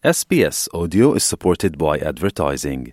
[0.00, 2.92] SBS Audio is supported by advertising.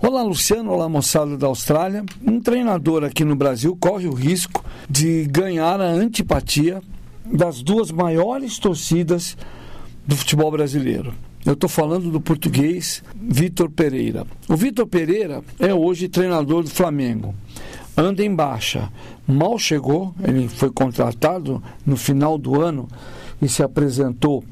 [0.00, 0.72] Olá, Luciano.
[0.72, 2.04] Olá, moçada da Austrália.
[2.26, 6.82] Um treinador aqui no Brasil corre o risco de ganhar a antipatia
[7.24, 9.36] das duas maiores torcidas
[10.04, 11.14] do futebol brasileiro.
[11.46, 14.26] Eu estou falando do português Vitor Pereira.
[14.48, 17.32] O Vitor Pereira é hoje treinador do Flamengo.
[17.96, 18.90] Anda em baixa.
[19.24, 22.88] Mal chegou, ele foi contratado no final do ano
[23.42, 24.44] e se apresentou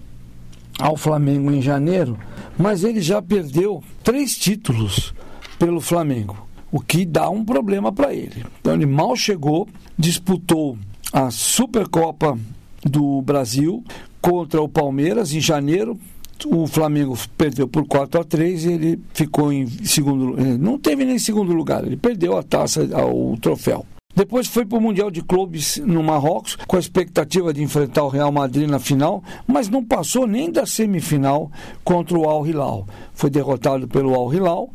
[0.78, 2.18] ao Flamengo em janeiro,
[2.58, 5.14] mas ele já perdeu três títulos
[5.58, 6.36] pelo Flamengo,
[6.72, 8.44] o que dá um problema para ele.
[8.60, 10.76] Então ele mal chegou, disputou
[11.12, 12.36] a Supercopa
[12.82, 13.84] do Brasil
[14.20, 15.98] contra o Palmeiras em janeiro.
[16.46, 21.18] O Flamengo perdeu por 4 a 3 e ele ficou em segundo não teve nem
[21.18, 23.84] segundo lugar, ele perdeu a taça, o troféu.
[24.14, 28.08] Depois foi para o Mundial de Clubes no Marrocos, com a expectativa de enfrentar o
[28.08, 31.50] Real Madrid na final, mas não passou nem da semifinal
[31.84, 32.86] contra o Al Hilal.
[33.14, 34.70] Foi derrotado pelo Al Hilal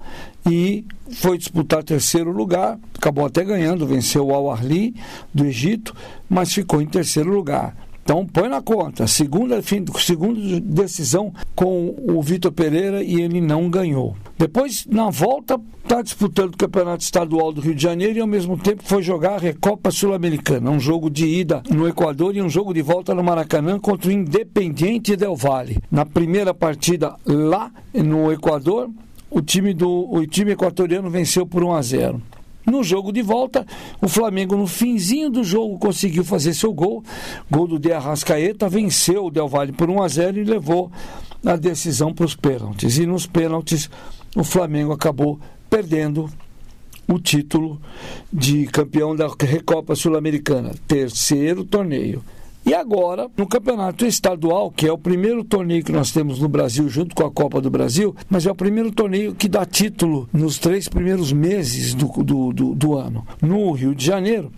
[0.50, 4.96] e foi disputar terceiro lugar, acabou até ganhando, venceu o Al Ahly
[5.34, 5.96] do Egito,
[6.30, 7.76] mas ficou em terceiro lugar.
[8.06, 13.68] Então põe na conta, segunda, fim, segunda decisão com o Vitor Pereira e ele não
[13.68, 14.16] ganhou.
[14.38, 18.60] Depois, na volta, está disputando o Campeonato Estadual do Rio de Janeiro e ao mesmo
[18.60, 22.76] tempo foi jogar a Recopa Sul-Americana, um jogo de ida no Equador e um jogo
[22.76, 25.80] de volta no Maracanã contra o Independiente Del Valle.
[25.90, 28.88] Na primeira partida lá no Equador,
[29.32, 32.22] o time, do, o time equatoriano venceu por 1 a 0.
[32.66, 33.66] No jogo de volta,
[34.02, 37.04] o Flamengo, no finzinho do jogo, conseguiu fazer seu gol.
[37.50, 40.92] Gol do De Arrascaeta, venceu o Del Valle por 1 a 0 e levou
[41.46, 42.98] a decisão para os pênaltis.
[42.98, 43.90] E nos pênaltis,
[44.36, 46.30] o Flamengo acabou perdendo
[47.08, 47.80] o título
[48.34, 50.74] de campeão da Recopa Sul-Americana.
[50.88, 52.24] Terceiro torneio.
[52.66, 56.90] E agora, no campeonato estadual, que é o primeiro torneio que nós temos no Brasil,
[56.90, 60.58] junto com a Copa do Brasil, mas é o primeiro torneio que dá título nos
[60.58, 63.24] três primeiros meses do, do, do, do ano.
[63.40, 64.52] No Rio de Janeiro,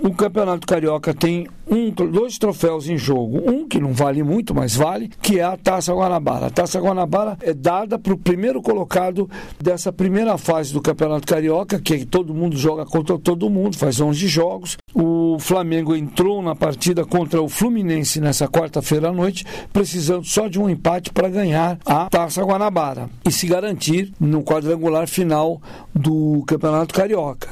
[0.00, 3.42] o Campeonato Carioca tem um, dois troféus em jogo.
[3.50, 6.46] Um que não vale muito, mas vale, que é a Taça Guanabara.
[6.46, 9.28] A Taça Guanabara é dada para o primeiro colocado
[9.60, 14.28] dessa primeira fase do Campeonato Carioca, que todo mundo joga contra todo mundo, faz 11
[14.28, 14.76] jogos.
[14.94, 15.07] O
[15.38, 20.68] Flamengo entrou na partida contra o Fluminense nessa quarta-feira à noite, precisando só de um
[20.68, 25.60] empate para ganhar a Taça Guanabara e se garantir no quadrangular final
[25.94, 27.48] do Campeonato Carioca.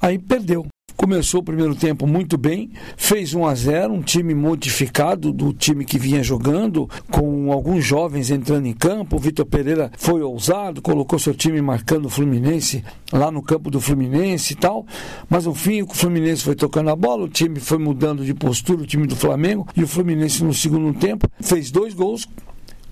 [0.00, 0.66] Aí perdeu
[1.02, 5.84] começou o primeiro tempo muito bem, fez 1 a 0, um time modificado do time
[5.84, 9.16] que vinha jogando, com alguns jovens entrando em campo.
[9.16, 13.80] O Vitor Pereira foi ousado, colocou seu time marcando o Fluminense lá no campo do
[13.80, 14.86] Fluminense e tal.
[15.28, 18.82] Mas no fim, o Fluminense foi tocando a bola, o time foi mudando de postura,
[18.82, 22.28] o time do Flamengo, e o Fluminense no segundo tempo fez dois gols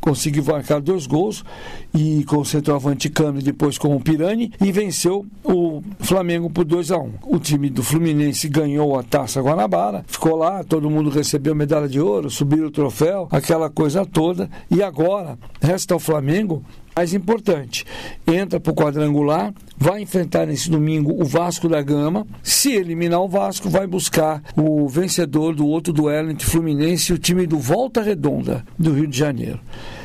[0.01, 1.45] conseguiu marcar dois gols
[1.95, 6.91] e com o centroavante Cano depois com o Pirani e venceu o Flamengo por 2
[6.91, 7.13] a 1 um.
[7.27, 12.01] O time do Fluminense ganhou a Taça Guanabara, ficou lá, todo mundo recebeu medalha de
[12.01, 14.49] ouro, subiu o troféu, aquela coisa toda.
[14.71, 16.65] E agora resta o Flamengo
[17.01, 17.87] mais importante,
[18.27, 22.27] entra para o quadrangular, vai enfrentar nesse domingo o Vasco da Gama.
[22.43, 27.19] Se eliminar o Vasco, vai buscar o vencedor do outro duelo entre Fluminense e o
[27.19, 29.59] time do Volta Redonda, do Rio de Janeiro.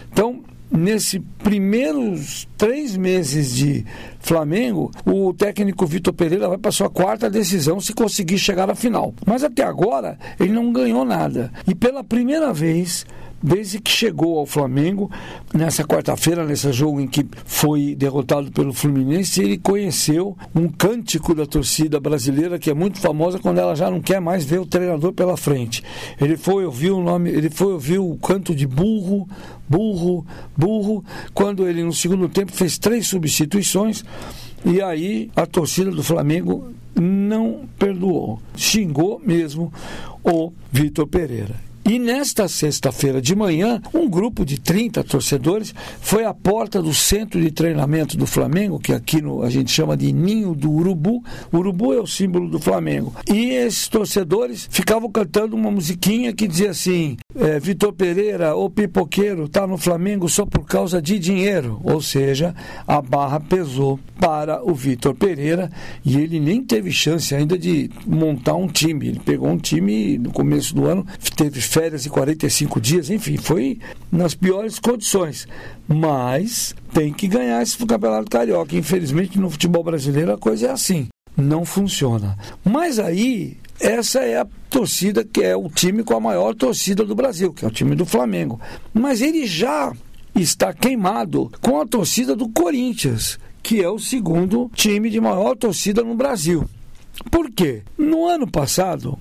[0.09, 0.39] Então,
[0.71, 3.85] nesses primeiros três meses de
[4.21, 9.13] Flamengo, o técnico Vitor Pereira vai para sua quarta decisão se conseguir chegar à final.
[9.25, 11.51] Mas até agora ele não ganhou nada.
[11.67, 13.05] E pela primeira vez
[13.41, 15.09] desde que chegou ao Flamengo,
[15.53, 21.45] nessa quarta-feira, nesse jogo em que foi derrotado pelo Fluminense, ele conheceu um cântico da
[21.45, 25.13] torcida brasileira que é muito famosa quando ela já não quer mais ver o treinador
[25.13, 25.83] pela frente.
[26.19, 29.27] Ele foi ouvir o nome, ele foi ouvir o canto de burro,
[29.67, 30.25] burro,
[30.57, 31.03] burro,
[31.33, 34.03] quando ele no segundo tempo fez três substituições.
[34.65, 39.71] E aí a torcida do Flamengo não perdoou, xingou mesmo
[40.23, 41.64] o Vitor Pereira.
[41.87, 45.71] E nesta sexta-feira de manhã, um grupo de 30 torcedores
[46.01, 49.95] foi à porta do centro de treinamento do Flamengo, que aqui no, a gente chama
[49.95, 51.23] de Ninho do Urubu.
[51.51, 53.13] O urubu é o símbolo do Flamengo.
[53.31, 59.45] E esses torcedores ficavam cantando uma musiquinha que dizia assim: é, Vitor Pereira, o pipoqueiro,
[59.45, 61.79] está no Flamengo só por causa de dinheiro.
[61.83, 62.55] Ou seja,
[62.87, 65.69] a barra pesou para o Vitor Pereira
[66.03, 69.09] e ele nem teve chance ainda de montar um time.
[69.09, 71.05] Ele pegou um time no começo do ano,
[71.35, 73.79] teve férias de 45 dias, enfim, foi
[74.09, 75.45] nas piores condições.
[75.85, 78.77] Mas tem que ganhar esse campeonato carioca.
[78.77, 81.09] Infelizmente, no futebol brasileiro a coisa é assim.
[81.35, 82.37] Não funciona.
[82.63, 87.13] Mas aí essa é a torcida que é o time com a maior torcida do
[87.13, 88.57] Brasil, que é o time do Flamengo.
[88.93, 89.91] Mas ele já
[90.33, 96.01] está queimado com a torcida do Corinthians, que é o segundo time de maior torcida
[96.05, 96.63] no Brasil.
[97.29, 97.81] Por quê?
[97.97, 99.19] No ano passado,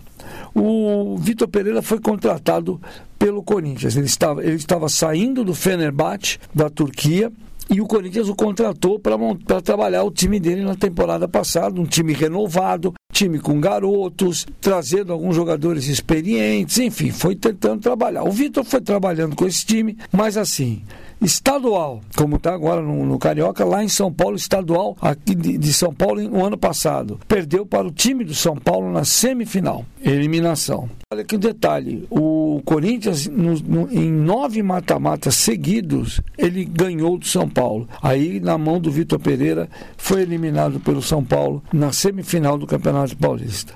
[0.54, 2.80] o Vitor Pereira foi contratado
[3.18, 3.96] pelo Corinthians.
[3.96, 7.32] Ele estava, ele estava saindo do Fenerbahçe, da Turquia,
[7.70, 12.12] e o Corinthians o contratou para trabalhar o time dele na temporada passada, um time
[12.12, 18.24] renovado, time com garotos, trazendo alguns jogadores experientes, enfim, foi tentando trabalhar.
[18.24, 20.82] O Vitor foi trabalhando com esse time, mas assim,
[21.24, 25.72] estadual, como está agora no, no, Carioca, lá em São Paulo, estadual aqui de, de,
[25.72, 27.18] São Paulo no ano passado.
[27.26, 30.88] Perdeu para o time do São Paulo na semifinal, eliminação.
[31.12, 37.48] Olha que detalhe, o Corinthians no, no, em nove mata-matas seguidos, ele ganhou do São
[37.48, 37.88] Paulo.
[38.02, 43.16] Aí na mão do Vitor Pereira foi eliminado pelo São Paulo na semifinal do Campeonato
[43.16, 43.74] Paulista.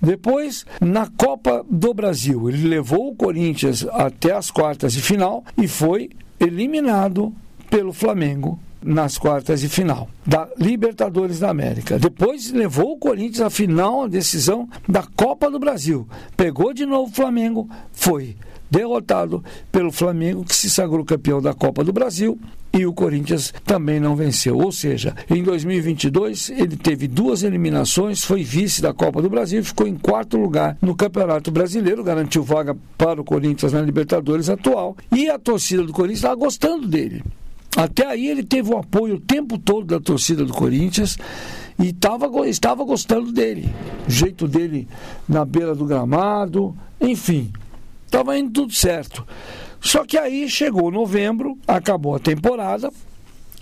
[0.00, 5.68] Depois, na Copa do Brasil, ele levou o Corinthians até as quartas de final e
[5.68, 6.10] foi
[6.42, 7.32] eliminado
[7.70, 11.98] pelo Flamengo nas quartas de final da Libertadores da América.
[11.98, 16.06] Depois levou o Corinthians à final, a decisão da Copa do Brasil.
[16.36, 18.36] Pegou de novo o Flamengo, foi
[18.72, 22.38] derrotado pelo Flamengo, que se sagrou campeão da Copa do Brasil,
[22.72, 24.56] e o Corinthians também não venceu.
[24.56, 29.64] Ou seja, em 2022 ele teve duas eliminações, foi vice da Copa do Brasil e
[29.64, 34.96] ficou em quarto lugar no Campeonato Brasileiro, garantiu vaga para o Corinthians na Libertadores atual.
[35.14, 37.22] E a torcida do Corinthians estava gostando dele.
[37.76, 41.18] Até aí ele teve o apoio o tempo todo da torcida do Corinthians
[41.78, 43.68] e tava, estava gostando dele.
[44.08, 44.88] O jeito dele
[45.28, 47.50] na beira do gramado, enfim,
[48.12, 49.26] estava indo tudo certo.
[49.80, 52.90] Só que aí chegou novembro, acabou a temporada,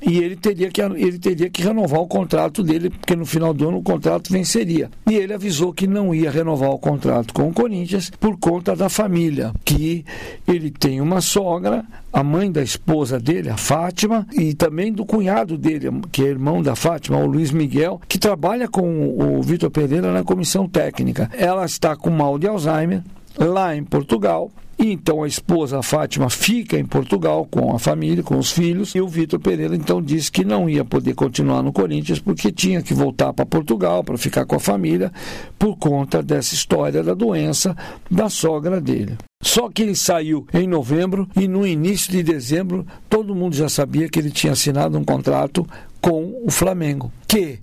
[0.02, 3.68] e ele teria, que, ele teria que renovar o contrato dele, porque no final do
[3.68, 4.90] ano o contrato venceria.
[5.08, 8.88] E ele avisou que não ia renovar o contrato com o Corinthians por conta da
[8.88, 10.04] família, que
[10.48, 15.56] ele tem uma sogra, a mãe da esposa dele, a Fátima, e também do cunhado
[15.58, 20.12] dele, que é irmão da Fátima, o Luiz Miguel, que trabalha com o Vitor Pereira
[20.12, 21.30] na comissão técnica.
[21.36, 23.02] Ela está com mal de Alzheimer
[23.46, 24.50] lá em Portugal
[24.80, 28.94] e então a esposa, a Fátima, fica em Portugal com a família, com os filhos,
[28.94, 32.80] e o Vitor Pereira então disse que não ia poder continuar no Corinthians porque tinha
[32.80, 35.12] que voltar para Portugal para ficar com a família
[35.58, 37.76] por conta dessa história da doença
[38.10, 39.18] da sogra dele.
[39.42, 44.08] Só que ele saiu em novembro e no início de dezembro todo mundo já sabia
[44.08, 45.66] que ele tinha assinado um contrato
[46.00, 47.58] com o Flamengo, que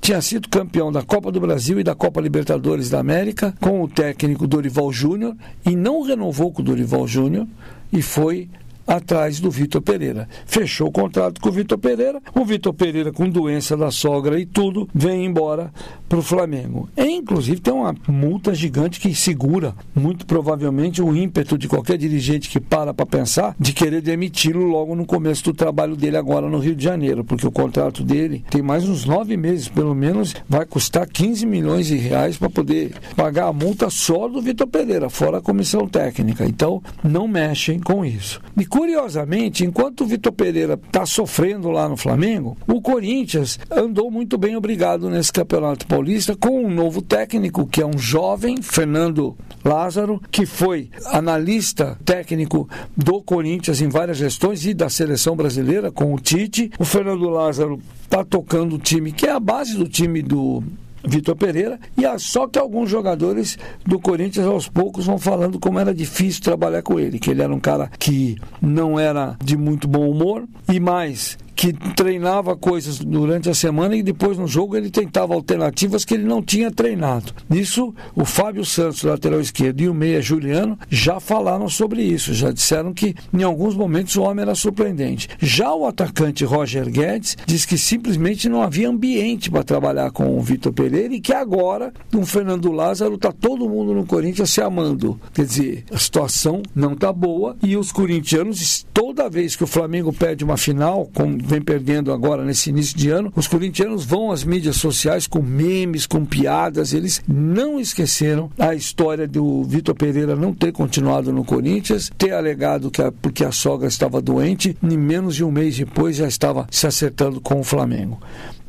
[0.00, 3.88] tinha sido campeão da Copa do Brasil e da Copa Libertadores da América com o
[3.88, 7.46] técnico Dorival Júnior e não renovou com o Dorival Júnior
[7.92, 8.48] e foi
[8.92, 10.28] atrás do Vitor Pereira.
[10.46, 12.20] Fechou o contrato com o Vitor Pereira.
[12.34, 15.72] O Vitor Pereira, com doença da sogra e tudo, vem embora
[16.08, 16.90] para o Flamengo.
[16.96, 22.50] E, inclusive, tem uma multa gigante que segura, muito provavelmente, o ímpeto de qualquer dirigente
[22.50, 26.58] que para para pensar de querer demiti-lo logo no começo do trabalho dele agora no
[26.58, 30.66] Rio de Janeiro, porque o contrato dele tem mais uns nove meses, pelo menos, vai
[30.66, 35.38] custar 15 milhões de reais para poder pagar a multa só do Vitor Pereira, fora
[35.38, 36.44] a comissão técnica.
[36.44, 38.40] Então, não mexem com isso.
[38.56, 44.36] E Curiosamente, enquanto o Vitor Pereira está sofrendo lá no Flamengo, o Corinthians andou muito
[44.36, 50.20] bem obrigado nesse Campeonato Paulista com um novo técnico, que é um jovem, Fernando Lázaro,
[50.32, 56.18] que foi analista técnico do Corinthians em várias gestões e da seleção brasileira com o
[56.18, 56.72] Tite.
[56.76, 60.60] O Fernando Lázaro está tocando o time, que é a base do time do
[61.04, 65.94] Vitor Pereira, e só que alguns jogadores do Corinthians aos poucos vão falando como era
[65.94, 70.08] difícil trabalhar com ele, que ele era um cara que não era de muito bom
[70.08, 75.34] humor e mais que treinava coisas durante a semana e depois no jogo ele tentava
[75.34, 77.32] alternativas que ele não tinha treinado.
[77.48, 82.50] Nisso, o Fábio Santos, lateral esquerdo, e o Meia Juliano já falaram sobre isso, já
[82.50, 85.28] disseram que em alguns momentos o homem era surpreendente.
[85.40, 90.40] Já o atacante Roger Guedes diz que simplesmente não havia ambiente para trabalhar com o
[90.40, 94.60] Vitor Pereira e que agora, com o Fernando Lázaro, está todo mundo no Corinthians se
[94.60, 95.20] amando.
[95.32, 100.12] Quer dizer, a situação não está boa e os corintianos, toda vez que o Flamengo
[100.12, 104.44] perde uma final, com vem perdendo agora nesse início de ano, os corintianos vão às
[104.44, 106.92] mídias sociais com memes, com piadas.
[106.92, 112.90] Eles não esqueceram a história do Vitor Pereira não ter continuado no Corinthians, ter alegado
[112.90, 116.66] que a, porque a sogra estava doente, e menos de um mês depois já estava
[116.70, 118.18] se acertando com o Flamengo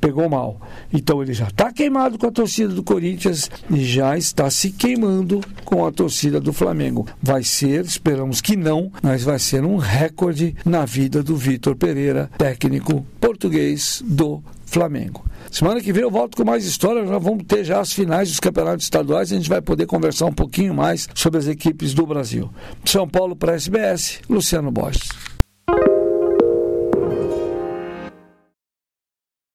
[0.04, 0.60] pegou mal.
[0.92, 5.40] Então ele já está queimado com a torcida do Corinthians e já está se queimando
[5.64, 7.08] com a torcida do Flamengo.
[7.22, 12.30] Vai ser, esperamos que não, mas vai ser um recorde na vida do Vitor Pereira,
[12.38, 15.24] técnico português do Flamengo.
[15.50, 17.10] Semana que vem eu volto com mais histórias.
[17.10, 19.32] Nós vamos ter já as finais dos campeonatos estaduais.
[19.32, 22.50] A gente vai poder conversar um pouquinho mais sobre as equipes do Brasil.
[22.84, 25.33] São Paulo para SBS, Luciano Borges.